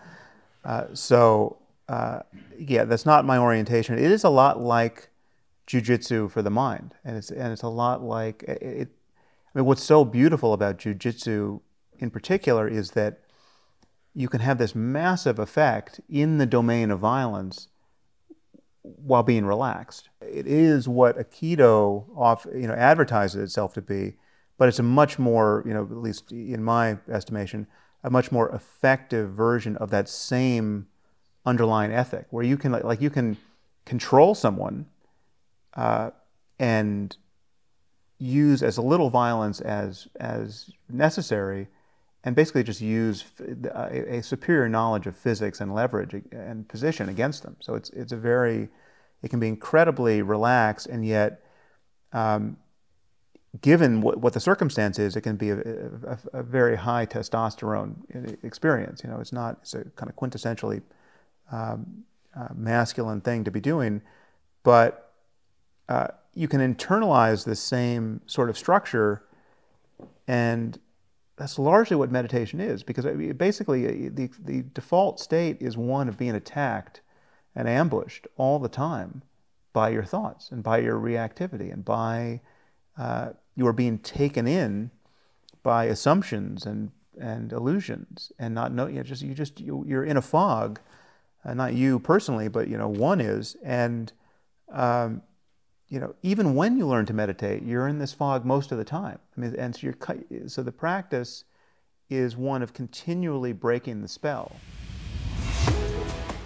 [0.65, 1.57] uh, so
[1.89, 2.21] uh,
[2.59, 5.09] yeah that's not my orientation it is a lot like
[5.67, 8.89] jujitsu for the mind and it's and it's a lot like it,
[9.55, 11.61] I mean what's so beautiful about jujitsu
[11.99, 13.21] in particular is that
[14.15, 17.69] you can have this massive effect in the domain of violence
[18.83, 20.09] while being relaxed.
[20.21, 24.15] It is what Aikido off, you know, advertises itself to be,
[24.59, 27.67] but it's a much more, you know, at least in my estimation,
[28.03, 30.87] a much more effective version of that same
[31.45, 33.37] underlying ethic, where you can like you can
[33.85, 34.87] control someone
[35.75, 36.11] uh,
[36.59, 37.17] and
[38.19, 41.69] use as little violence as as necessary,
[42.23, 43.25] and basically just use
[43.75, 47.57] a, a superior knowledge of physics and leverage and position against them.
[47.61, 48.69] So it's it's a very
[49.23, 51.41] it can be incredibly relaxed and yet
[52.13, 52.59] um,
[53.61, 58.37] given what, what the circumstance is, it can be a, a, a, very high testosterone
[58.43, 59.03] experience.
[59.05, 60.83] You know, it's not, it's a kind of quintessentially
[61.53, 62.05] um,
[62.37, 64.03] uh, masculine thing to be doing,
[64.63, 65.13] but
[65.89, 69.23] uh, you can internalize the same sort of structure,
[70.27, 70.79] and
[71.37, 73.05] that's largely what meditation is, because
[73.37, 77.03] basically uh, the, the default state is one of being attacked
[77.55, 79.23] and ambushed all the time
[79.73, 82.41] by your thoughts and by your reactivity and by
[82.97, 84.91] uh, you are being taken in
[85.63, 90.05] by assumptions and and illusions and not know you know, just you just you, you're
[90.05, 90.81] in a fog.
[91.45, 93.57] Uh, not you personally but you know one is.
[93.63, 94.13] And
[94.73, 95.23] um,
[95.89, 98.85] you know even when you learn to meditate you're in this fog most of the
[98.85, 99.19] time.
[99.37, 101.45] I mean and so you're so the practice
[102.11, 104.57] is one of continually breaking the spell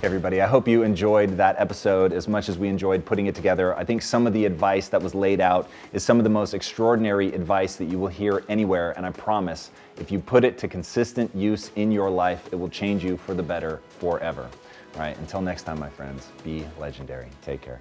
[0.03, 0.41] everybody.
[0.41, 3.77] I hope you enjoyed that episode as much as we enjoyed putting it together.
[3.77, 6.55] I think some of the advice that was laid out is some of the most
[6.55, 8.93] extraordinary advice that you will hear anywhere.
[8.97, 12.69] And I promise, if you put it to consistent use in your life, it will
[12.69, 14.49] change you for the better forever.
[14.95, 17.29] All right, until next time, my friends, be legendary.
[17.43, 17.81] Take care.